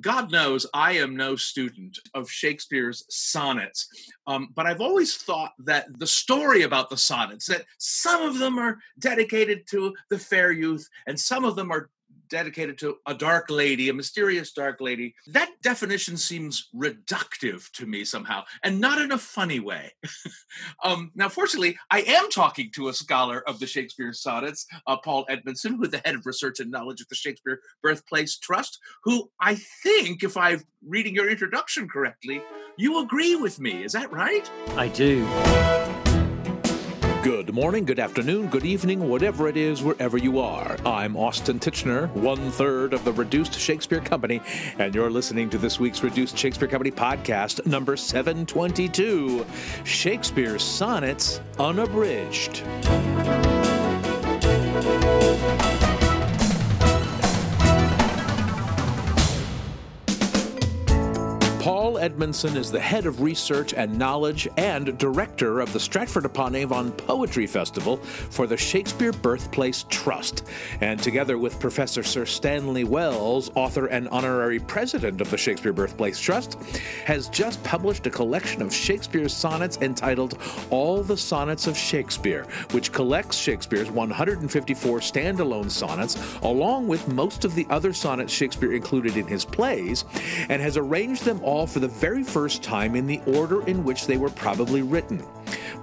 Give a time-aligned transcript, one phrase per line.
[0.00, 3.88] God knows I am no student of Shakespeare's sonnets,
[4.26, 8.58] um, but I've always thought that the story about the sonnets, that some of them
[8.58, 11.90] are dedicated to the fair youth and some of them are
[12.30, 15.14] dedicated to a dark lady, a mysterious dark lady.
[15.26, 19.92] That definition seems reductive to me somehow, and not in a funny way.
[20.84, 25.26] um, now, fortunately, I am talking to a scholar of the Shakespeare sonnets, uh, Paul
[25.28, 29.56] Edmondson, who's the head of research and knowledge at the Shakespeare Birthplace Trust, who I
[29.82, 32.42] think, if I'm reading your introduction correctly,
[32.78, 33.84] you agree with me.
[33.84, 34.50] Is that right?
[34.76, 35.26] I do.
[37.22, 40.78] Good morning, good afternoon, good evening, whatever it is, wherever you are.
[40.86, 44.40] I'm Austin Tichenor, one third of the Reduced Shakespeare Company,
[44.78, 49.44] and you're listening to this week's Reduced Shakespeare Company podcast, number 722
[49.84, 52.62] Shakespeare's Sonnets Unabridged.
[62.30, 67.44] Is the head of research and knowledge and director of the Stratford upon Avon Poetry
[67.44, 70.44] Festival for the Shakespeare Birthplace Trust.
[70.80, 76.20] And together with Professor Sir Stanley Wells, author and honorary president of the Shakespeare Birthplace
[76.20, 76.54] Trust,
[77.04, 80.38] has just published a collection of Shakespeare's sonnets entitled
[80.70, 87.56] All the Sonnets of Shakespeare, which collects Shakespeare's 154 standalone sonnets, along with most of
[87.56, 90.04] the other sonnets Shakespeare included in his plays,
[90.48, 94.06] and has arranged them all for the very first time in the order in which
[94.06, 95.24] they were probably written.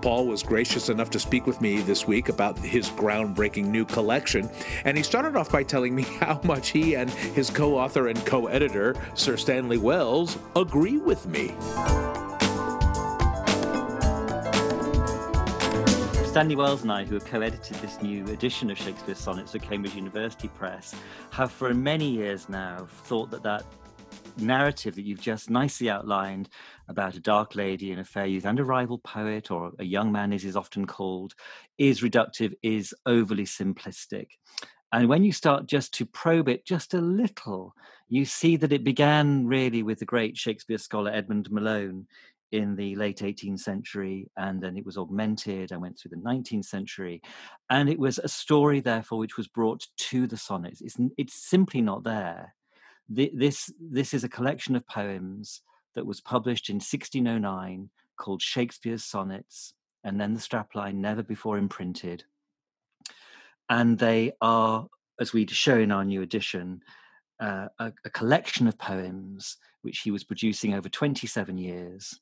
[0.02, 4.50] Paul was gracious enough to speak with me this week about his groundbreaking new collection,
[4.86, 8.26] and he started off by telling me how much he and his co author and
[8.26, 11.54] co editor, Sir Stanley Wells, agree with me.
[16.38, 19.64] Stanley Wells and I, who have co edited this new edition of Shakespeare's Sonnets at
[19.64, 20.94] Cambridge University Press,
[21.32, 23.66] have for many years now thought that that
[24.40, 26.50] narrative that you've just nicely outlined
[26.88, 30.12] about a dark lady and a fair youth and a rival poet, or a young
[30.12, 31.34] man as is often called,
[31.78, 34.28] is reductive, is overly simplistic.
[34.92, 37.74] And when you start just to probe it just a little,
[38.08, 42.08] you see that it began really with the great Shakespeare scholar Edmund Malone
[42.54, 46.66] in the late 18th century, and then it was augmented and went through the 19th
[46.66, 47.22] century.
[47.70, 50.82] And it was a story, therefore, which was brought to the sonnets.
[50.82, 52.54] It's, it's simply not there
[53.10, 55.62] this this is a collection of poems
[55.96, 59.74] that was published in 1609 called Shakespeare's Sonnets,
[60.04, 62.24] and then the strapline never before imprinted.
[63.70, 64.88] And they are,
[65.20, 66.82] as we show in our new edition,
[67.40, 72.20] uh, a, a collection of poems which he was producing over 27 years.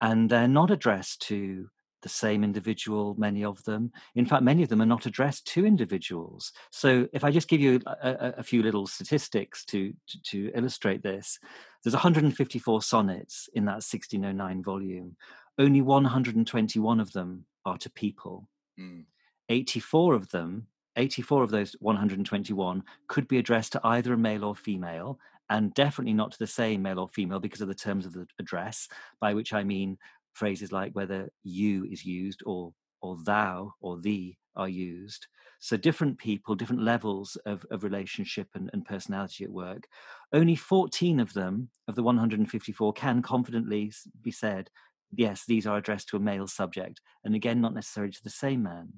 [0.00, 1.68] And they're not addressed to
[2.02, 3.92] the same individual, many of them.
[4.14, 6.52] In fact, many of them are not addressed to individuals.
[6.70, 11.02] So, if I just give you a, a, few little statistics to, to, to, illustrate
[11.02, 11.38] this,
[11.82, 15.16] there's 154 sonnets in that 1609 volume.
[15.58, 18.48] Only 121 of them are to people.
[18.78, 19.04] Mm.
[19.48, 24.54] 84 of them, 84 of those 121 could be addressed to either a male or
[24.54, 25.18] female,
[25.50, 28.26] and definitely not to the same male or female because of the terms of the
[28.38, 28.88] address,
[29.20, 29.98] by which I mean
[30.32, 32.72] phrases like whether you is used or
[33.02, 35.26] or thou or thee are used.
[35.58, 39.86] So different people, different levels of, of relationship and, and personality at work.
[40.32, 44.70] Only 14 of them, of the 154, can confidently be said,
[45.12, 47.00] yes, these are addressed to a male subject.
[47.24, 48.94] And again, not necessarily to the same man.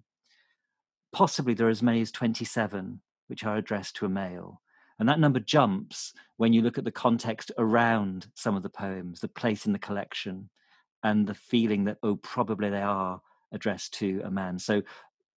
[1.13, 4.61] Possibly there are as many as 27 which are addressed to a male.
[4.99, 9.21] And that number jumps when you look at the context around some of the poems,
[9.21, 10.51] the place in the collection,
[11.05, 13.21] and the feeling that oh probably they are
[13.53, 14.59] addressed to a man.
[14.59, 14.83] So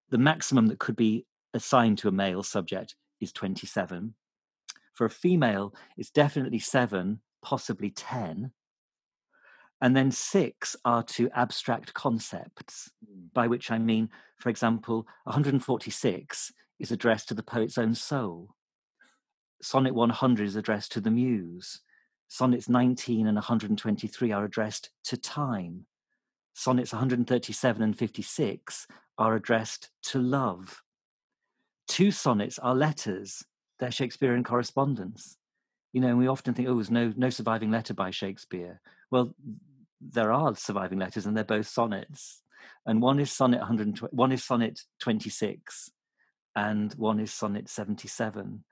[0.10, 4.14] the maximum that could be assigned to a male subject is 27
[4.94, 8.52] for a female it's definitely 7 possibly 10
[9.82, 13.34] and then 6 are to abstract concepts mm.
[13.34, 18.50] by which i mean for example 146 is addressed to the poet's own soul.
[19.62, 21.82] Sonnet 100 is addressed to the muse
[22.28, 25.86] Sonnets 19 and 123 are addressed to time.
[26.54, 28.88] Sonnets 137 and 56
[29.18, 30.82] are addressed to love.
[31.88, 33.44] Two sonnets are letters,
[33.80, 35.38] they're Shakespearean correspondence.
[35.94, 38.82] You know, and we often think, oh, there's no, no surviving letter by Shakespeare.
[39.10, 39.34] Well,
[40.02, 42.44] there are surviving letters, and they're both sonnets.
[42.86, 45.92] And one is sonnet 120, one is sonnet 26,
[46.56, 48.64] and one is sonnet 77.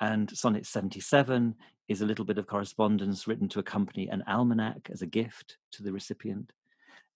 [0.00, 1.54] And sonnet 77
[1.88, 5.82] is a little bit of correspondence written to accompany an almanac as a gift to
[5.82, 6.52] the recipient.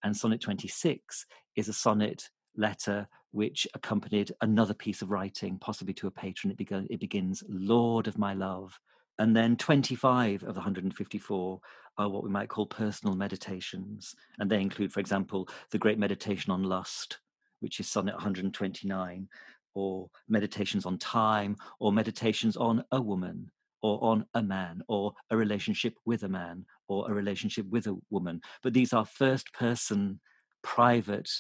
[0.05, 1.27] And sonnet 26
[1.57, 6.55] is a sonnet letter which accompanied another piece of writing, possibly to a patron.
[6.59, 8.79] It, it begins, Lord of my love,
[9.19, 11.61] and then 25 of the 154
[11.99, 14.15] are what we might call personal meditations.
[14.39, 17.19] And they include, for example, the Great Meditation on Lust,
[17.61, 19.29] which is Sonnet 129,
[19.75, 23.51] or meditations on time, or meditations on a woman,
[23.83, 27.97] or on a man, or a relationship with a man, or a relationship with a
[28.11, 28.41] woman.
[28.63, 30.21] But these are first person,
[30.63, 31.31] private,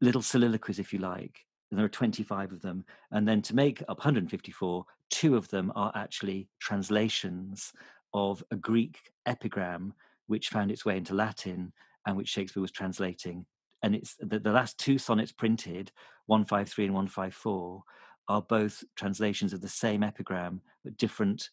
[0.00, 1.38] little soliloquies, if you like.
[1.70, 2.84] And there are 25 of them.
[3.12, 7.72] And then to make up 154, two of them are actually translations
[8.14, 9.94] of a Greek epigram
[10.26, 11.72] which found its way into Latin
[12.06, 13.46] and which Shakespeare was translating.
[13.82, 15.92] And it's the, the last two sonnets printed,
[16.26, 17.82] 153 and 154,
[18.28, 21.50] are both translations of the same epigram, but different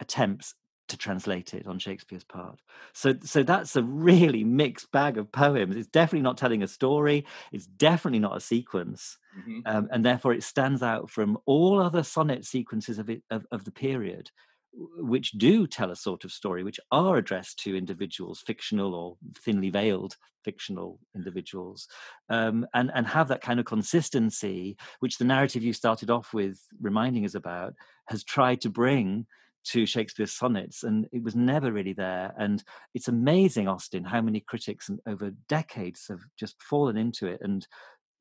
[0.00, 0.54] attempts
[0.88, 2.60] to translate it on Shakespeare's part.
[2.92, 5.76] So, so that's a really mixed bag of poems.
[5.76, 7.24] It's definitely not telling a story.
[7.50, 9.60] It's definitely not a sequence, mm-hmm.
[9.64, 13.64] um, and therefore it stands out from all other sonnet sequences of it of, of
[13.64, 14.30] the period
[14.74, 19.70] which do tell a sort of story, which are addressed to individuals, fictional or thinly
[19.70, 21.88] veiled fictional individuals,
[22.28, 26.58] um, and and have that kind of consistency, which the narrative you started off with
[26.80, 27.74] reminding us about
[28.08, 29.26] has tried to bring
[29.64, 32.34] to Shakespeare's sonnets, and it was never really there.
[32.36, 32.62] And
[32.94, 37.66] it's amazing, Austin, how many critics over decades have just fallen into it and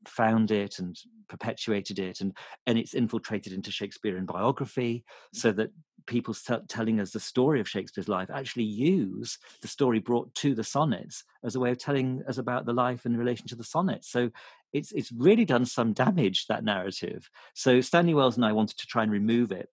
[0.07, 0.97] found it and
[1.29, 2.35] perpetuated it and
[2.67, 5.03] and it's infiltrated into shakespearean biography
[5.33, 5.71] so that
[6.07, 10.55] people start telling us the story of shakespeare's life actually use the story brought to
[10.55, 13.63] the sonnets as a way of telling us about the life in relation to the
[13.63, 14.09] sonnets.
[14.09, 14.29] So
[14.73, 17.29] it's it's really done some damage that narrative.
[17.53, 19.69] So stanley wells and i wanted to try and remove it.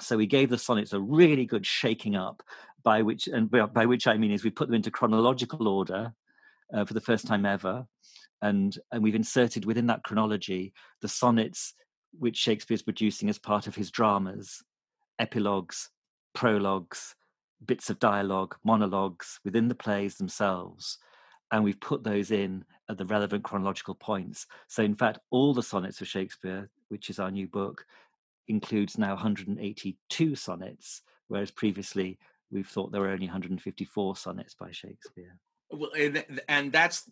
[0.00, 2.42] So we gave the sonnets a really good shaking up
[2.82, 6.12] by which and by which i mean is we put them into chronological order
[6.72, 7.86] uh, for the first time ever
[8.44, 11.74] and and we've inserted within that chronology the sonnets
[12.18, 14.62] which Shakespeare's producing as part of his dramas,
[15.18, 15.90] epilogues,
[16.32, 17.16] prologues,
[17.66, 20.98] bits of dialogue, monologues within the plays themselves.
[21.50, 24.46] And we've put those in at the relevant chronological points.
[24.68, 27.84] So, in fact, all the sonnets of Shakespeare, which is our new book,
[28.46, 32.18] includes now 182 sonnets, whereas previously
[32.50, 35.36] we've thought there were only 154 sonnets by Shakespeare
[35.70, 37.04] well and, and that's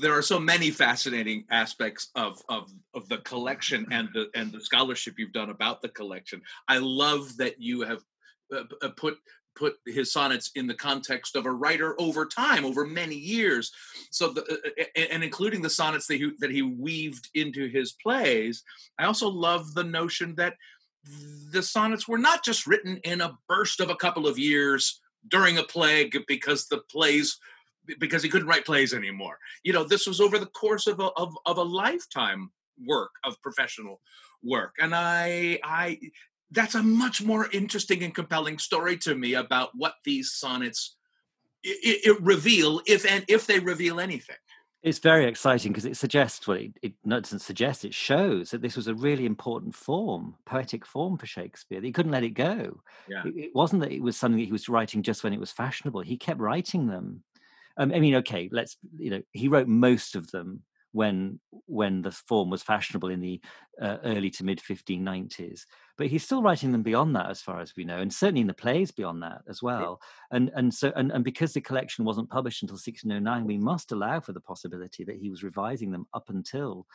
[0.00, 4.60] there are so many fascinating aspects of of of the collection and the and the
[4.60, 6.42] scholarship you've done about the collection.
[6.68, 8.02] I love that you have
[8.52, 9.18] uh, uh put
[9.56, 13.70] put his sonnets in the context of a writer over time over many years.
[14.10, 17.92] So the, uh, uh and including the sonnets that he that he weaved into his
[17.92, 18.62] plays
[18.98, 20.54] i also love the notion that
[21.50, 25.58] the sonnets were not just written in a burst of a couple of years during
[25.58, 27.38] a plague because the plays
[27.98, 29.38] because he couldn't write plays anymore.
[29.62, 32.50] You know, this was over the course of a, of, of a lifetime
[32.86, 34.00] work of professional
[34.42, 34.74] work.
[34.80, 35.98] And I, I,
[36.50, 40.96] that's a much more interesting and compelling story to me about what these sonnets
[41.62, 44.36] it, it reveal, if and if they reveal anything.
[44.82, 48.76] It's very exciting because it suggests, well, it, it doesn't suggest, it shows that this
[48.76, 51.80] was a really important form, poetic form for Shakespeare.
[51.80, 52.82] That he couldn't let it go.
[53.08, 53.22] Yeah.
[53.24, 55.50] It, it wasn't that it was something that he was writing just when it was
[55.50, 56.02] fashionable.
[56.02, 57.22] He kept writing them
[57.76, 60.62] um, I mean, okay, let's you know, he wrote most of them
[60.92, 63.40] when when the form was fashionable in the
[63.82, 65.62] uh, early to mid 1590s
[65.98, 68.46] but he's still writing them beyond that as far as we know and certainly in
[68.46, 70.00] the plays beyond that as well
[70.30, 74.20] and and so and, and because the collection wasn't published until 1609 we must allow
[74.20, 76.86] for the possibility that he was revising them up until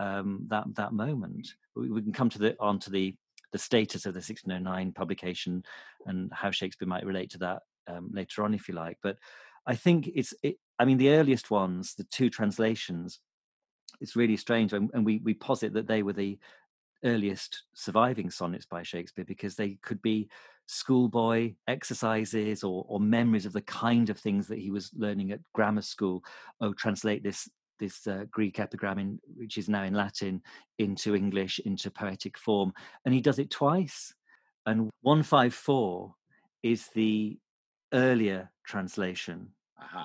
[0.00, 1.48] um, that that moment.
[1.76, 3.14] We, we, can come to the on to the
[3.52, 5.62] the status of the 1609 publication
[6.06, 9.16] and how shakespeare might relate to that um, later on if you like but
[9.70, 13.20] I think it's, it, I mean, the earliest ones, the two translations,
[14.00, 14.72] it's really strange.
[14.72, 16.38] And, and we, we posit that they were the
[17.04, 20.28] earliest surviving sonnets by Shakespeare because they could be
[20.66, 25.40] schoolboy exercises or, or memories of the kind of things that he was learning at
[25.52, 26.24] grammar school.
[26.60, 27.48] Oh, translate this
[27.78, 30.42] this uh, Greek epigram, in, which is now in Latin,
[30.78, 32.72] into English, into poetic form,
[33.04, 34.14] and he does it twice.
[34.66, 36.14] And one five four
[36.62, 37.38] is the
[37.92, 39.54] earlier translation.
[39.80, 40.04] Uh-huh.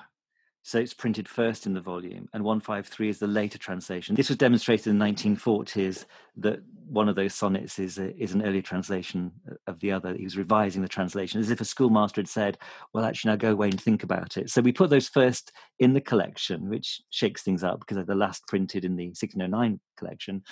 [0.66, 4.16] So it's printed first in the volume, and 153 is the later translation.
[4.16, 6.06] This was demonstrated in the 1940s
[6.38, 9.30] that one of those sonnets is, a, is an earlier translation
[9.68, 10.12] of the other.
[10.16, 12.58] He was revising the translation as if a schoolmaster had said,
[12.92, 14.50] Well, actually, now go away and think about it.
[14.50, 18.16] So we put those first in the collection, which shakes things up because they're the
[18.16, 20.42] last printed in the 1609 collection.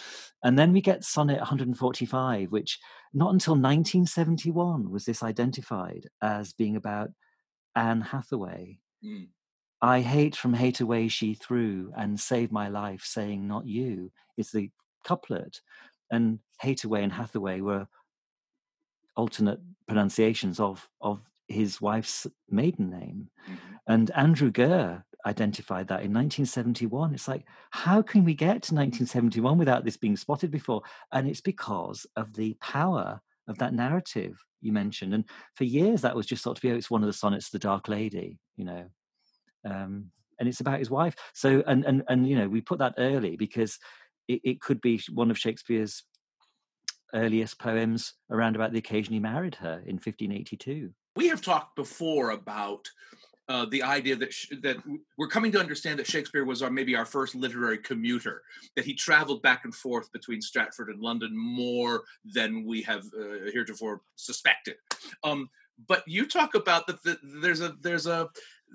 [0.44, 2.78] And then we get sonnet 145, which
[3.12, 7.10] not until 1971 was this identified as being about
[7.74, 8.78] Anne Hathaway.
[9.04, 9.28] Mm.
[9.80, 14.50] I hate from hate away she threw and save my life, saying not you is
[14.50, 14.70] the
[15.06, 15.60] couplet.
[16.10, 17.86] And Hateaway and Hathaway were
[19.16, 23.28] alternate pronunciations of of his wife's maiden name.
[23.44, 23.74] Mm-hmm.
[23.86, 27.14] And Andrew Gurr identified that in 1971.
[27.14, 30.82] It's like, how can we get to 1971 without this being spotted before?
[31.12, 35.14] And it's because of the power of that narrative you mentioned.
[35.14, 37.48] And for years, that was just thought to be, oh, it's one of the sonnets,
[37.48, 38.84] of The Dark Lady, you know.
[39.64, 41.14] Um, and it's about his wife.
[41.32, 43.78] So, and, and, and, you know, we put that early because
[44.28, 46.02] it, it could be one of Shakespeare's
[47.14, 50.90] earliest poems around about the occasion he married her in 1582.
[51.16, 52.88] We have talked before about
[53.48, 54.76] uh, the idea that sh- that
[55.18, 58.42] we're coming to understand that Shakespeare was our, maybe our first literary commuter,
[58.74, 63.50] that he traveled back and forth between Stratford and London more than we have uh,
[63.52, 64.76] heretofore suspected.
[65.22, 65.50] Um,
[65.86, 68.28] but you talk about that the, there's a there's a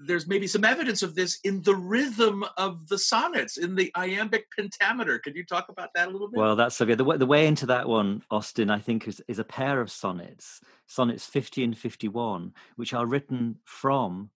[0.05, 4.45] there's maybe some evidence of this in the rhythm of the sonnets in the iambic
[4.55, 5.19] pentameter.
[5.19, 6.39] Could you talk about that a little bit?
[6.39, 6.97] Well that's so good.
[6.97, 10.61] The, the way into that one austin i think is, is a pair of sonnets
[10.87, 14.29] sonnets 50 and 51 which are written from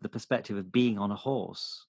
[0.00, 1.86] the perspective of being on a horse.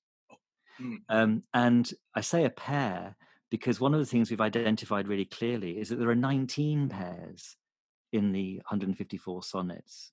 [0.82, 0.98] Mm.
[1.10, 3.16] um, and i say a pair
[3.50, 7.58] because one of the things we've identified really clearly is that there are 19 pairs
[8.14, 10.12] in the 154 sonnets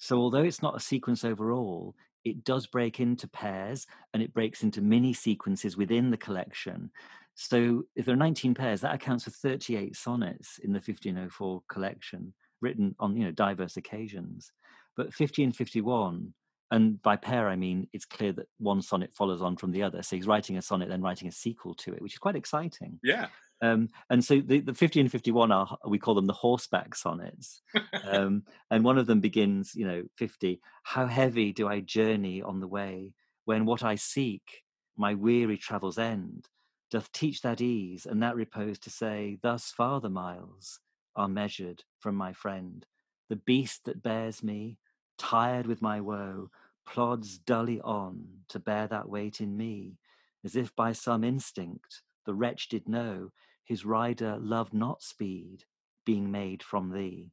[0.00, 4.62] so although it's not a sequence overall, it does break into pairs and it breaks
[4.62, 6.90] into mini sequences within the collection.
[7.34, 12.32] So if there are 19 pairs, that accounts for 38 sonnets in the 1504 collection,
[12.62, 14.50] written on you know diverse occasions.
[14.96, 16.32] But 1551,
[16.70, 20.02] and by pair I mean it's clear that one sonnet follows on from the other.
[20.02, 22.98] So he's writing a sonnet, then writing a sequel to it, which is quite exciting.
[23.02, 23.26] Yeah.
[23.62, 27.62] Um, and so the, the 50 and 51 are, we call them the horseback sonnets.
[28.10, 32.58] Um, and one of them begins, you know, 50, how heavy do I journey on
[32.58, 33.12] the way
[33.44, 34.62] when what I seek,
[34.96, 36.48] my weary travel's end,
[36.90, 40.80] doth teach that ease and that repose to say, thus far the miles
[41.14, 42.84] are measured from my friend.
[43.28, 44.78] The beast that bears me,
[45.18, 46.50] tired with my woe,
[46.86, 49.98] plods dully on to bear that weight in me,
[50.44, 53.30] as if by some instinct the wretch did know
[53.70, 55.62] his rider loved not speed,
[56.04, 57.30] being made from thee.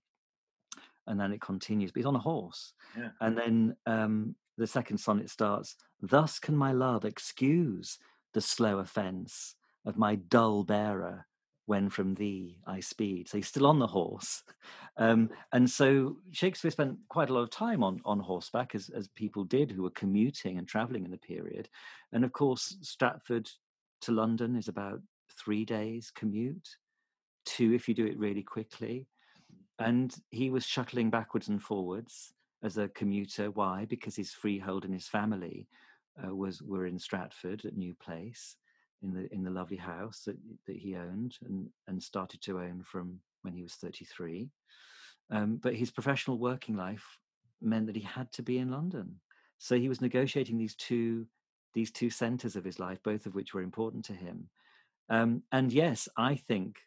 [1.08, 2.74] And then it continues, but he's on a horse.
[2.96, 3.10] Yeah.
[3.22, 7.98] And then um, the second sonnet starts, Thus can my love excuse
[8.36, 11.26] the slow offence of my dull bearer
[11.66, 13.30] when from thee I speed.
[13.30, 14.44] So he's still on the horse.
[15.00, 19.08] Um, and so Shakespeare spent quite a lot of time on, on horseback, as, as
[19.10, 21.70] people did who were commuting and traveling in the period.
[22.12, 23.48] And of course, Stratford
[24.02, 25.00] to London is about
[25.32, 26.70] three days commute,
[27.46, 29.08] two if you do it really quickly.
[29.80, 33.52] And he was shuttling backwards and forwards as a commuter.
[33.52, 33.86] Why?
[33.86, 35.68] Because his freehold and his family
[36.24, 38.56] uh, was were in Stratford at New Place,
[39.04, 42.82] in the in the lovely house that that he owned and and started to own
[42.84, 44.50] from when he was 33.
[45.30, 47.06] Um, but his professional working life
[47.62, 49.20] meant that he had to be in London.
[49.58, 51.28] So he was negotiating these two
[51.74, 54.50] these two centers of his life, both of which were important to him.
[55.10, 56.78] Um, and yes, I think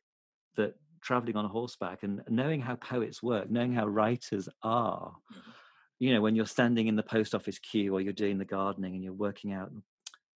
[0.57, 5.50] that traveling on a horseback and knowing how poets work, knowing how writers are, mm-hmm.
[5.99, 8.95] you know, when you're standing in the post office queue or you're doing the gardening
[8.95, 9.71] and you're working out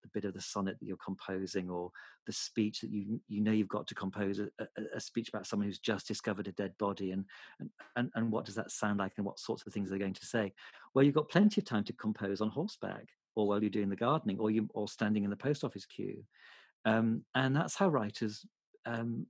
[0.03, 1.91] the bit of the sonnet that you're composing or
[2.27, 5.47] the speech that you you know you've got to compose a, a, a speech about
[5.47, 7.25] someone who's just discovered a dead body and,
[7.61, 10.13] and and and what does that sound like and what sorts of things they're going
[10.13, 10.53] to say
[10.95, 13.97] well you've got plenty of time to compose on horseback or while you're doing the
[13.97, 16.23] gardening or you or standing in the post office queue
[16.85, 18.45] um, and that's how writers
[18.87, 19.27] um,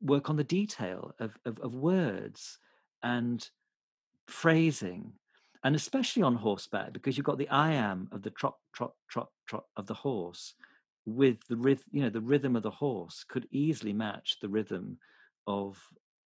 [0.00, 2.58] work on the detail of, of, of words
[3.02, 3.48] and
[4.26, 5.12] phrasing
[5.64, 9.28] and especially on horseback because you've got the I am of the trot trot trot
[9.46, 10.54] trot of the horse
[11.06, 14.98] with the rhythm you know the rhythm of the horse could easily match the rhythm
[15.46, 15.78] of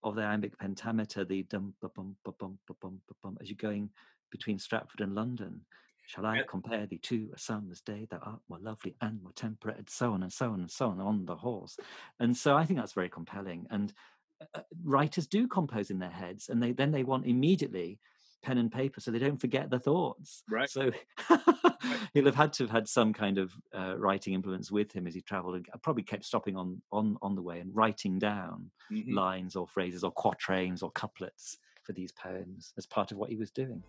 [0.03, 3.89] of the iambic pentameter the dum bum bum bum bum bum as you're going
[4.31, 5.61] between Stratford and London
[6.07, 8.07] Shall I compare thee to a summer's day?
[8.11, 10.89] Thou art more lovely and more temperate, and so on and so on and so
[10.89, 11.77] on on the horse.
[12.21, 13.67] And so I think that's very compelling.
[13.71, 13.93] And
[14.41, 17.99] uh, uh, writers do compose in their heads, and they then they want immediately
[18.43, 20.43] pen and paper so they don't forget the thoughts.
[20.51, 20.69] Right.
[20.69, 20.91] So
[22.15, 25.15] he'll have had to have had some kind of uh, writing implements with him as
[25.15, 29.15] he travelled, and probably kept stopping on on on the way and writing down mm-hmm.
[29.15, 33.37] lines or phrases or quatrains or couplets for these poems as part of what he
[33.37, 33.83] was doing.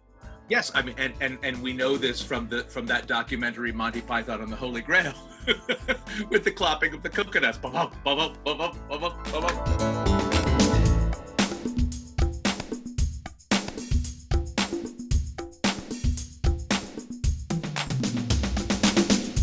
[0.50, 4.01] Yes, I mean, and, and and we know this from the from that documentary Monty
[4.01, 5.13] Python and the Holy Grail,
[6.29, 7.59] with the clapping of the coconuts.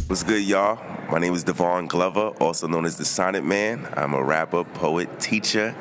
[0.08, 0.78] What's good, y'all?
[1.10, 3.88] My name is Devon Glover, also known as the Sonnet Man.
[3.94, 5.74] I'm a rapper, poet, teacher,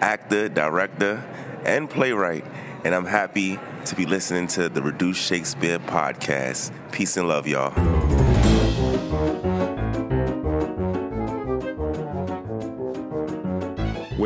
[0.00, 1.22] actor, director
[1.64, 2.44] and playwright,
[2.84, 6.72] and I'm happy to be listening to the Reduced Shakespeare podcast.
[6.92, 8.21] Peace and love, y'all.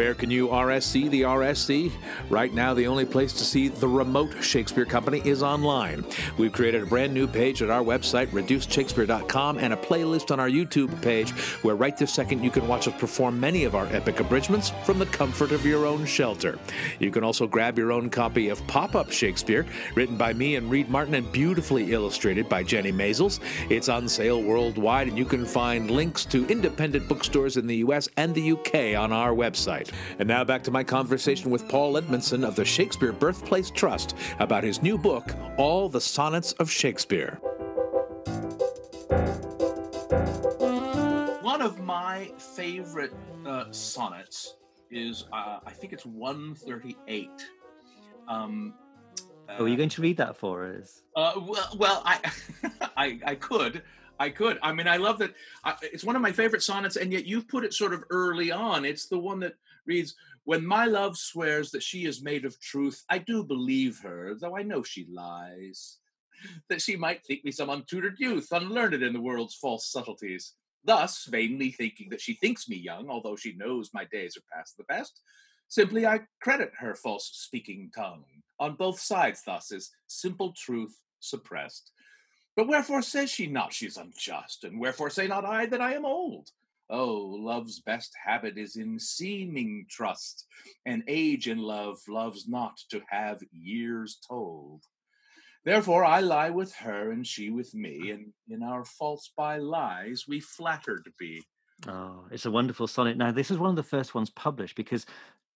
[0.06, 1.90] Where can you RSC the RSC?
[2.30, 6.04] Right now, the only place to see the remote Shakespeare Company is online.
[6.38, 10.48] We've created a brand new page at our website, reducedshakespeare.com, and a playlist on our
[10.48, 11.32] YouTube page
[11.64, 15.00] where right this second you can watch us perform many of our epic abridgments from
[15.00, 16.56] the comfort of your own shelter.
[17.00, 20.70] You can also grab your own copy of Pop Up Shakespeare, written by me and
[20.70, 23.40] Reed Martin and beautifully illustrated by Jenny Maizels.
[23.70, 28.08] It's on sale worldwide, and you can find links to independent bookstores in the US
[28.16, 29.90] and the UK on our website.
[30.18, 34.64] And now back to my conversation with Paul Edmondson of the Shakespeare Birthplace Trust about
[34.64, 37.38] his new book, All the Sonnets of Shakespeare.
[41.42, 43.14] One of my favorite
[43.46, 44.56] uh, sonnets
[44.90, 47.30] is, uh, I think it's 138.
[48.28, 48.74] Um,
[49.48, 51.02] oh, are you going to read that for us?
[51.14, 52.18] Uh, well, well, I,
[52.96, 53.82] I, I could,
[54.18, 54.58] I could.
[54.62, 55.34] I mean, I love that.
[55.64, 58.50] I, it's one of my favorite sonnets, and yet you've put it sort of early
[58.50, 58.84] on.
[58.84, 59.54] It's the one that
[59.86, 60.14] reads,
[60.44, 64.56] When my love swears that she is made of truth, I do believe her, though
[64.56, 65.98] I know she lies.
[66.68, 70.54] That she might think me some untutored youth, unlearned in the world's false subtleties.
[70.84, 74.76] Thus, vainly thinking that she thinks me young, although she knows my days are past
[74.76, 75.20] the best,
[75.68, 78.24] simply I credit her false speaking tongue.
[78.60, 81.90] On both sides, thus, is simple truth suppressed.
[82.56, 84.64] But wherefore says she not she's unjust?
[84.64, 86.50] And wherefore say not I that I am old?
[86.88, 90.46] Oh, love's best habit is in seeming trust,
[90.84, 94.82] and age in love loves not to have years told.
[95.64, 100.26] Therefore I lie with her, and she with me, and in our false by lies
[100.28, 101.42] we flattered be.
[101.88, 103.16] Oh, it's a wonderful sonnet.
[103.16, 105.06] Now, this is one of the first ones published because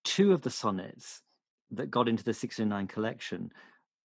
[0.04, 1.22] two of the sonnets
[1.70, 3.52] that got into the 609 collection,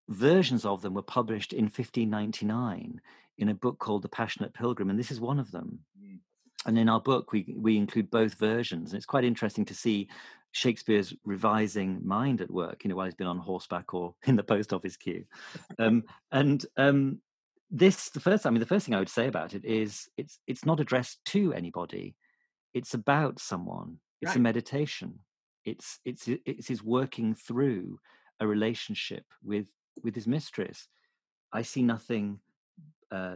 [0.09, 3.01] versions of them were published in 1599
[3.39, 5.79] in a book called The Passionate Pilgrim, and this is one of them.
[5.99, 6.19] Mm
[6.65, 8.91] and in our book we we include both versions.
[8.91, 10.07] And it's quite interesting to see
[10.51, 14.43] shakespeare's revising mind at work you know while he's been on horseback or in the
[14.43, 15.25] post office queue.
[15.79, 17.19] Um, and um,
[17.71, 20.39] this the first i mean the first thing i would say about it is it's
[20.47, 22.15] it's not addressed to anybody.
[22.73, 23.99] It's about someone.
[24.21, 24.37] It's right.
[24.37, 25.19] a meditation.
[25.63, 27.99] It's it's it's his working through
[28.39, 29.67] a relationship with
[30.03, 30.87] with his mistress.
[31.53, 32.39] I see nothing
[33.11, 33.35] uh,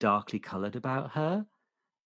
[0.00, 1.46] darkly colored about her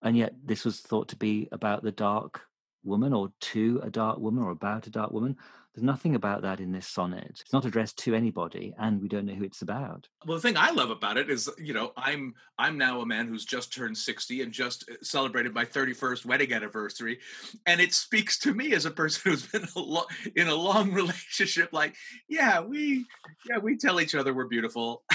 [0.02, 2.42] and yet this was thought to be about the dark
[2.84, 5.36] woman or to a dark woman or about a dark woman.
[5.74, 7.38] There's nothing about that in this sonnet.
[7.40, 10.08] It's not addressed to anybody and we don't know who it's about.
[10.26, 13.28] Well the thing i love about it is you know i'm i'm now a man
[13.28, 17.18] who's just turned 60 and just uh, celebrated my 31st wedding anniversary.
[17.66, 20.92] And it speaks to me as a person who's been a lo- in a long
[21.02, 21.94] relationship like
[22.28, 23.06] yeah we
[23.48, 25.04] yeah we tell each other we're beautiful.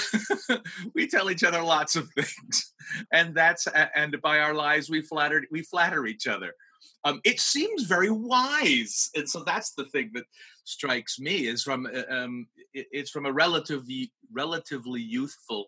[0.93, 2.72] We tell each other lots of things
[3.11, 6.53] and that's and by our lies we flatter we flatter each other.
[7.05, 10.25] Um, it seems very wise and so that's the thing that
[10.63, 15.67] strikes me is from uh, um, it's from a relatively relatively youthful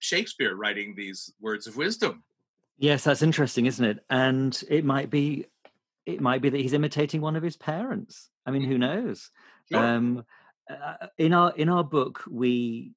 [0.00, 2.22] shakespeare writing these words of wisdom.
[2.78, 4.04] Yes that's interesting isn't it?
[4.08, 5.46] And it might be
[6.06, 8.30] it might be that he's imitating one of his parents.
[8.46, 9.04] I mean who mm-hmm.
[9.04, 9.30] knows?
[9.70, 9.84] Sure.
[9.84, 10.24] um,
[10.70, 12.92] uh, in our in our book we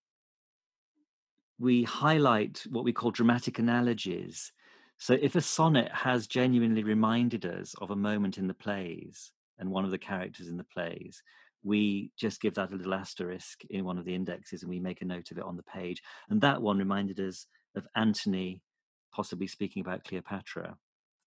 [1.63, 4.51] we highlight what we call dramatic analogies
[4.97, 9.69] so if a sonnet has genuinely reminded us of a moment in the plays and
[9.69, 11.21] one of the characters in the plays,
[11.63, 15.01] we just give that a little asterisk in one of the indexes and we make
[15.01, 16.01] a note of it on the page.
[16.29, 18.61] And that one reminded us of Antony
[19.13, 20.77] possibly speaking about Cleopatra.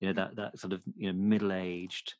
[0.00, 2.14] You know, that that sort of you know middle-aged,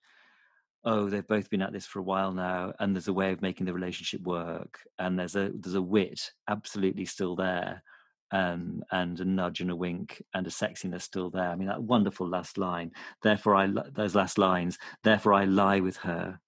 [0.85, 3.43] oh, they've both been at this for a while now, and there's a way of
[3.43, 7.83] making the relationship work, and there's a there's a wit absolutely still there
[8.33, 11.49] um, and a nudge and a wink and a sexiness still there.
[11.49, 12.93] I mean, that wonderful last line.
[13.23, 14.79] Therefore, I those last lines.
[15.05, 16.41] Therefore, I lie with her,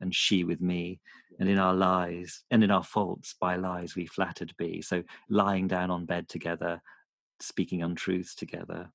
[0.00, 1.00] and she with me.
[1.40, 4.82] And in our lies and in our faults, by lies we flattered be.
[4.82, 6.82] So lying down on bed together,
[7.40, 8.90] speaking untruths together.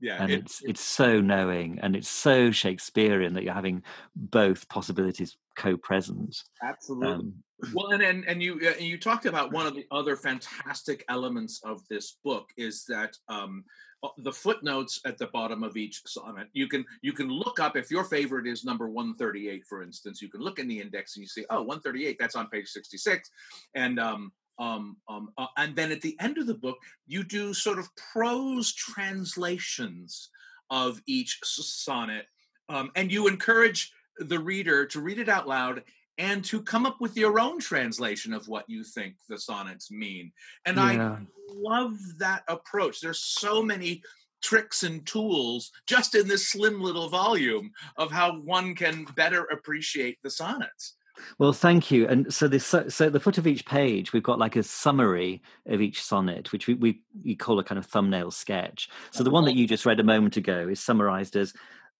[0.00, 3.82] Yeah, and it, it's it's so knowing and it's so Shakespearean that you're having
[4.14, 6.36] both possibilities co-present.
[6.62, 7.12] Absolutely.
[7.12, 7.34] Um,
[7.74, 11.60] well, and, and and you and you talked about one of the other fantastic elements
[11.64, 13.64] of this book is that um,
[14.02, 16.48] uh, the footnotes at the bottom of each sonnet.
[16.52, 20.20] You can you can look up if your favorite is number 138, for instance.
[20.20, 22.16] You can look in the index and you see, oh, 138.
[22.20, 23.30] That's on page 66,
[23.74, 27.52] and um, um, um, uh, and then at the end of the book, you do
[27.52, 30.30] sort of prose translations
[30.70, 32.26] of each sonnet,
[32.68, 35.82] um, and you encourage the reader to read it out loud
[36.18, 40.32] and to come up with your own translation of what you think the sonnets mean.
[40.64, 41.12] And Yeah.
[41.12, 41.18] I
[41.50, 43.00] love that approach.
[43.00, 44.02] There's so many
[44.42, 50.18] tricks and tools just in this slim little volume of how one can better appreciate
[50.22, 50.95] the sonnets.
[51.38, 52.06] Well, thank you.
[52.06, 54.62] And so this, so, so at the foot of each page, we've got like a
[54.62, 58.88] summary of each sonnet, which we, we, we call a kind of thumbnail sketch.
[59.10, 61.52] So the one that you just read a moment ago is summarized as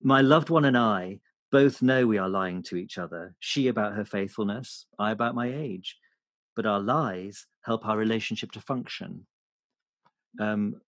[0.02, 3.94] My loved one and I both know we are lying to each other, she about
[3.94, 5.96] her faithfulness, I about my age.
[6.54, 9.26] But our lies help our relationship to function.
[10.40, 10.80] Um,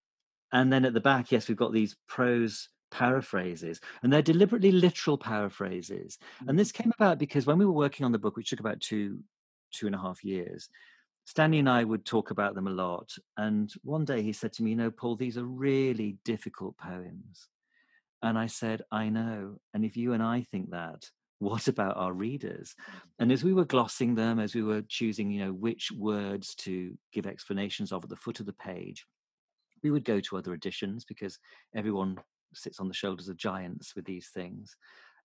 [0.53, 5.19] and then at the back, yes, we've got these prose paraphrases, and they're deliberately literal
[5.19, 6.19] paraphrases.
[6.41, 6.57] And mm.
[6.57, 9.21] this came about because when we were working on the book, which took about two,
[9.73, 10.69] two and a half years,
[11.29, 13.11] Stanley and I would talk about them a lot.
[13.37, 17.49] And one day he said to me, You know, Paul, these are really difficult poems.
[18.23, 19.59] And I said, I know.
[19.75, 22.75] And if you and I think that, what about our readers?
[23.19, 26.97] And as we were glossing them, as we were choosing, you know, which words to
[27.13, 29.07] give explanations of at the foot of the page,
[29.83, 31.39] we would go to other editions because
[31.77, 32.17] everyone
[32.55, 34.77] sits on the shoulders of giants with these things.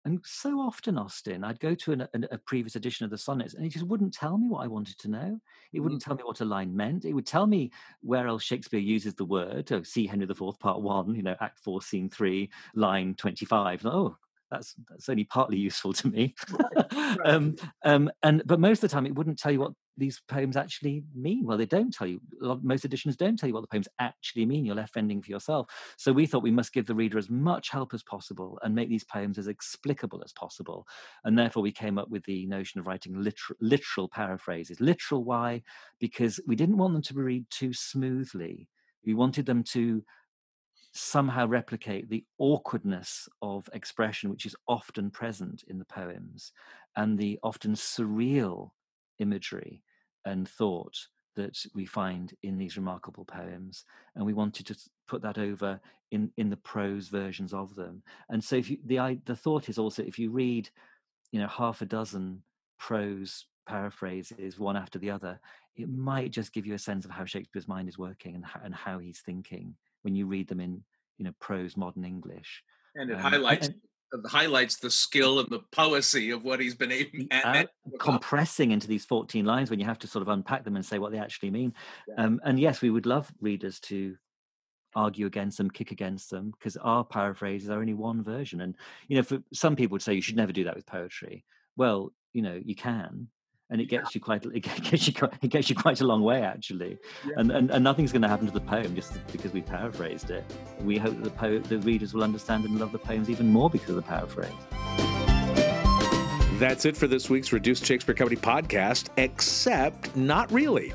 [0.05, 3.53] And so often, Austin, I'd go to an, an, a previous edition of the sonnets
[3.53, 5.39] and it just wouldn't tell me what I wanted to know.
[5.71, 6.05] It wouldn't mm.
[6.05, 7.05] tell me what a line meant.
[7.05, 9.71] It would tell me where else Shakespeare uses the word.
[9.71, 13.85] Oh, see Henry IV, part one, you know, act four, scene three, line 25.
[13.85, 14.17] Oh,
[14.53, 16.35] that's that's only partly useful to me.
[17.25, 20.57] um, um, and but most of the time, it wouldn't tell you what these poems
[20.57, 21.45] actually mean.
[21.45, 22.19] Well, they don't tell you.
[22.61, 24.65] Most editions don't tell you what the poems actually mean.
[24.65, 25.67] You're left fending for yourself.
[25.97, 28.89] So we thought we must give the reader as much help as possible and make
[28.89, 30.87] these poems as explicable as possible.
[31.23, 34.79] And therefore, we came up with the notion of writing literal, literal paraphrases.
[34.79, 35.63] Literal, why?
[35.99, 38.67] Because we didn't want them to be read too smoothly.
[39.05, 40.03] We wanted them to
[40.93, 46.51] somehow replicate the awkwardness of expression, which is often present in the poems,
[46.95, 48.71] and the often surreal
[49.19, 49.83] imagery
[50.25, 50.95] and thought
[51.35, 53.85] that we find in these remarkable poems.
[54.15, 54.75] And we wanted to
[55.07, 55.79] put that over
[56.11, 58.03] in, in the prose versions of them.
[58.29, 60.69] And so if you, the, i- the thought is also if you read,
[61.31, 62.43] you know, half a dozen
[62.77, 65.39] prose paraphrases one after the other,
[65.75, 68.59] it might just give you a sense of how Shakespeare's mind is working and how,
[68.63, 70.83] and how he's thinking when you read them in
[71.17, 72.63] you know prose modern English.
[72.95, 73.81] And it Um, highlights and-
[74.13, 78.69] it highlights the skill and the poesy of what he's been able and- uh, compressing
[78.69, 81.11] into these 14 lines when you have to sort of unpack them and say what
[81.11, 81.73] they actually mean.
[82.07, 82.15] Yeah.
[82.23, 84.15] Um, and yes, we would love readers to
[84.95, 88.61] argue against them, kick against them, because our paraphrases are only one version.
[88.61, 88.75] And
[89.07, 91.43] you know, for some people would say you should never do that with poetry.
[91.75, 93.29] Well, you know, you can.
[93.73, 96.21] And it gets you quite it gets you quite, it gets you quite a long
[96.21, 97.33] way actually, Yeah.
[97.37, 100.45] and, and and nothing's going to happen to the poem just because we paraphrased it.
[100.81, 103.71] We hope that the po- the readers will understand and love the poems even more
[103.71, 105.12] because of the paraphrase.
[106.63, 110.93] That's it for this week's Reduced Shakespeare Company podcast, except not really.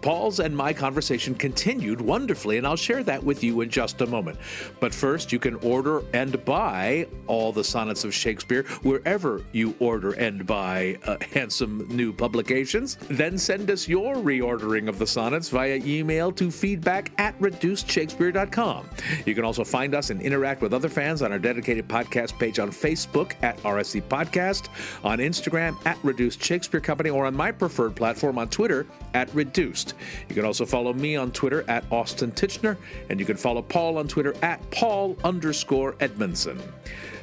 [0.00, 4.06] Paul's and my conversation continued wonderfully, and I'll share that with you in just a
[4.06, 4.38] moment.
[4.78, 10.12] But first, you can order and buy all the sonnets of Shakespeare wherever you order
[10.12, 12.96] and buy uh, handsome new publications.
[13.08, 18.88] Then send us your reordering of the sonnets via email to feedback at reducedshakespeare.com.
[19.26, 22.60] You can also find us and interact with other fans on our dedicated podcast page
[22.60, 24.68] on Facebook at RSC Podcast,
[25.04, 29.94] on Instagram at Reduced Shakespeare Company, or on my preferred platform on Twitter at Reduced.
[30.28, 32.76] You can also follow me on Twitter at Austin Tichenor,
[33.10, 36.60] and you can follow Paul on Twitter at Paul underscore Edmondson.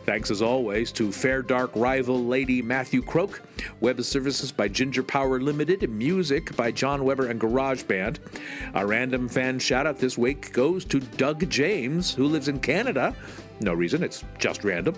[0.05, 3.43] Thanks as always to Fair Dark rival Lady Matthew Croke,
[3.79, 8.19] web services by Ginger Power Limited, music by John Weber and Garage Band.
[8.73, 13.15] A random fan shout out this week goes to Doug James, who lives in Canada.
[13.61, 14.95] No reason, it's just random.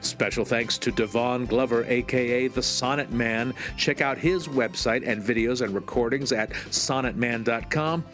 [0.00, 3.54] Special thanks to Devon Glover, aka The Sonnet Man.
[3.76, 8.04] Check out his website and videos and recordings at sonnetman.com.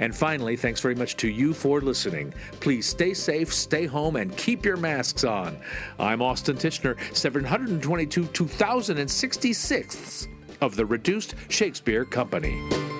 [0.00, 2.32] And finally, thanks very much to you for listening.
[2.60, 5.58] Please stay safe, stay home, and keep your masks on.
[5.98, 10.28] I'm Austin Tichenor, 722 2066th
[10.60, 12.97] of the Reduced Shakespeare Company.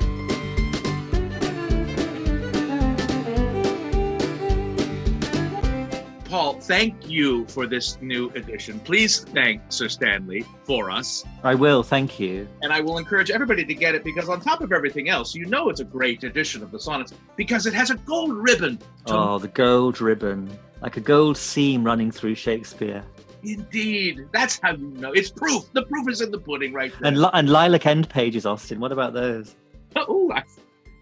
[6.28, 8.80] Paul, thank you for this new edition.
[8.80, 11.24] Please thank Sir Stanley for us.
[11.42, 12.46] I will, thank you.
[12.60, 15.46] And I will encourage everybody to get it because, on top of everything else, you
[15.46, 18.78] know it's a great edition of the sonnets because it has a gold ribbon.
[19.06, 20.50] Oh, the gold ribbon,
[20.82, 23.02] like a gold seam running through Shakespeare.
[23.42, 24.26] Indeed.
[24.30, 25.12] That's how you know.
[25.12, 25.72] It's proof.
[25.72, 27.08] The proof is in the pudding right there.
[27.08, 28.80] And, li- and lilac end pages, Austin.
[28.80, 29.54] What about those?
[29.96, 30.42] Oh, I,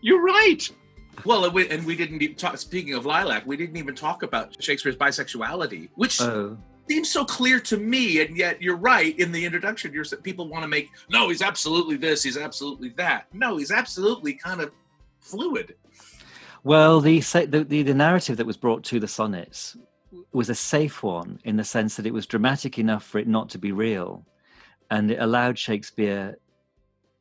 [0.03, 0.71] you're right.
[1.25, 2.57] Well, and we, and we didn't even talk.
[2.59, 6.57] Speaking of lilac, we didn't even talk about Shakespeare's bisexuality, which Oh,
[6.89, 9.19] seems so clear to me, and yet you're right.
[9.19, 12.91] In the introduction, you're said people want to make no, he's absolutely this, he's absolutely
[12.91, 13.27] that.
[13.33, 14.71] No, he's absolutely kind of
[15.21, 15.75] fluid.
[16.65, 19.77] Well, the, the the, the narrative that was brought to the sonnets
[20.33, 23.49] was a safe one in the sense that it was dramatic enough for it not
[23.51, 24.25] to be real,
[24.91, 26.37] and it allowed Shakespeare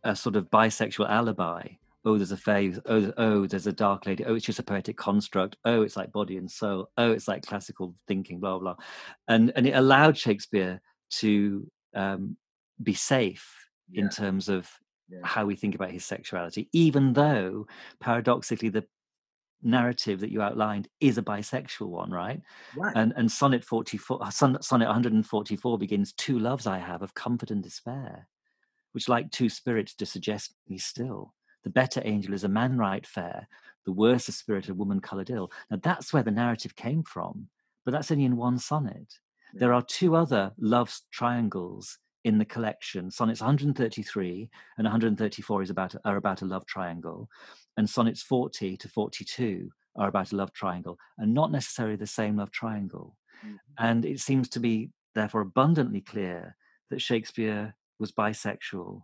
[0.03, 1.67] a sort of bisexual alibi
[2.05, 4.95] oh, there's a phase, oh, oh, there's a dark lady, oh, it's just a poetic
[4.95, 8.75] construct, oh, it's like body and soul, oh, it's like classical thinking, blah, blah.
[9.27, 12.37] And, and it allowed Shakespeare to um,
[12.81, 14.03] be safe yeah.
[14.03, 14.69] in terms of
[15.09, 15.19] yeah.
[15.23, 17.67] how we think about his sexuality, even though
[17.99, 18.85] paradoxically the
[19.63, 22.41] narrative that you outlined is a bisexual one, right?
[22.77, 22.93] right.
[22.95, 28.27] And and sonnet 44 sonnet 144 begins two loves I have of comfort and despair,
[28.91, 31.33] which like two spirits to suggest me still.
[31.65, 33.47] The better angel is a man right fair,
[33.85, 35.51] the worse a spirit a woman coloured ill.
[35.69, 37.49] Now that's where the narrative came from,
[37.83, 39.15] but that's only in one sonnet.
[39.53, 43.09] There are two other love triangles in the collection.
[43.09, 47.29] Sonnets 133 and 134 is about are about a love triangle,
[47.77, 52.37] and sonnets 40 to 42 are about a love triangle, and not necessarily the same
[52.37, 53.15] love triangle.
[53.43, 53.55] Mm-hmm.
[53.79, 56.57] And it seems to be therefore abundantly clear
[56.91, 59.01] that Shakespeare was bisexual,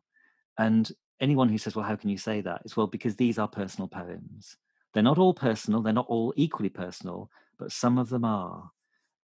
[0.60, 2.62] and anyone who says, well, how can you say that?
[2.65, 4.57] It's well, because these are personal poems.
[4.93, 8.71] They're not all personal, they're not all equally personal, but some of them are.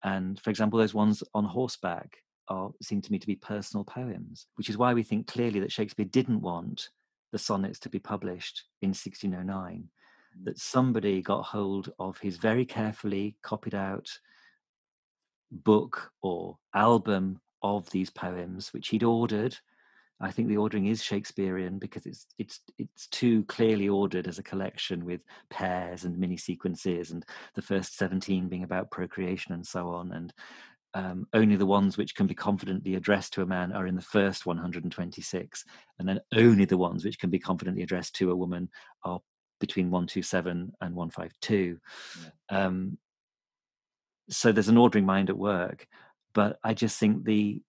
[0.02, 4.46] And for example, those ones on horseback are seem to me to be personal poems,
[4.56, 6.90] which is why we think clearly that Shakespeare didn't want
[7.32, 9.88] the sonnets to be published in 1609.
[10.38, 10.44] Mm.
[10.44, 14.10] That somebody got hold of his very carefully copied out
[15.50, 19.56] book or album of these poems, which he'd ordered
[20.20, 24.44] I think the ordering is Shakespearean because it's it's it's too clearly ordered as a
[24.44, 27.24] collection with pairs and mini sequences, and
[27.54, 30.32] the first seventeen being about procreation and so on, and
[30.94, 34.02] um, only the ones which can be confidently addressed to a man are in the
[34.02, 35.64] first 126,
[35.98, 38.68] and then only the ones which can be confidently addressed to a woman
[39.02, 39.20] are
[39.58, 41.78] between 127 and 152.
[42.50, 42.66] Yeah.
[42.66, 42.98] Um,
[44.30, 45.86] so there's an ordering mind at work,
[46.32, 47.60] but I just think the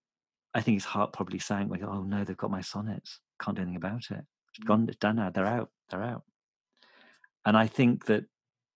[0.56, 3.20] I think his heart probably sank like, oh no, they've got my sonnets.
[3.42, 4.24] Can't do anything about it.
[4.54, 4.66] It's mm.
[4.66, 5.28] gone, it's done now.
[5.28, 5.68] They're out.
[5.90, 6.22] They're out.
[7.44, 8.24] And I think that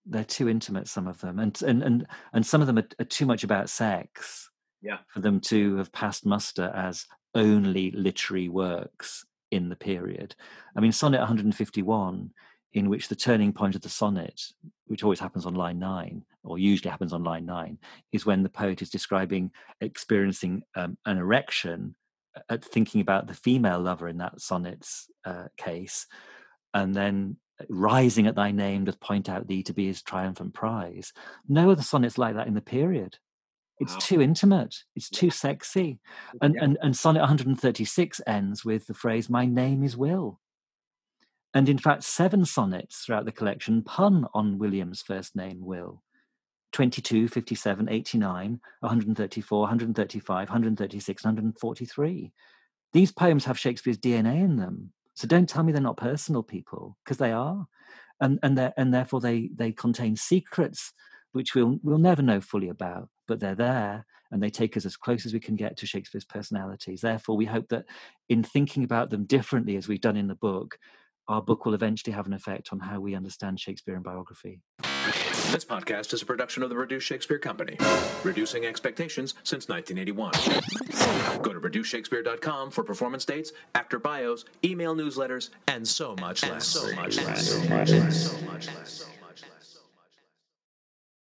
[0.04, 3.06] they're too intimate, some of them, and and and and some of them are, are
[3.06, 4.50] too much about sex.
[4.82, 4.98] Yeah.
[5.08, 10.34] For them to have passed muster as only literary works in the period.
[10.76, 12.30] I mean, Sonnet 151
[12.72, 14.40] in which the turning point of the sonnet,
[14.86, 17.78] which always happens on line nine, or usually happens on line nine,
[18.12, 21.94] is when the poet is describing experiencing um, an erection,
[22.48, 26.06] uh, thinking about the female lover in that sonnet's uh, case,
[26.72, 27.36] and then
[27.68, 31.12] rising at thy name doth point out thee to be his triumphant prize.
[31.48, 33.18] No other sonnets like that in the period.
[33.80, 34.00] It's wow.
[34.00, 34.76] too intimate.
[34.94, 36.00] It's too sexy.
[36.42, 36.64] And, yeah.
[36.64, 40.38] and, and sonnet 136 ends with the phrase, My name is Will
[41.54, 46.02] and in fact, seven sonnets throughout the collection pun on William's first name, Will.
[46.72, 52.32] 22, 57, 89, 134, 135, 136, 143.
[52.92, 54.92] These poems have Shakespeare's DNA in them.
[55.14, 57.66] So don't tell me they're not personal people, because they are.
[58.20, 60.92] And, and, and therefore they, they contain secrets
[61.32, 64.96] which we'll, we'll never know fully about, but they're there and they take us as
[64.96, 67.00] close as we can get to Shakespeare's personalities.
[67.00, 67.84] Therefore, we hope that
[68.28, 70.78] in thinking about them differently, as we've done in the book,
[71.30, 74.60] our book will eventually have an effect on how we understand Shakespearean biography.
[75.52, 77.76] This podcast is a production of the Reduced Shakespeare Company,
[78.24, 81.42] reducing expectations since 1981.
[81.42, 86.66] Go to reducedshakespeare.com for performance dates, actor bios, email newsletters, and so much less.
[86.66, 87.48] So much less.
[87.48, 88.30] So much less.
[88.30, 89.19] So much less.